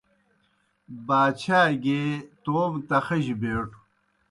باچھا 1.07 1.61
گیے 1.83 2.03
توموْ 2.43 2.79
تخِجیْ 2.89 3.35
بیٹوْ۔ 3.41 3.77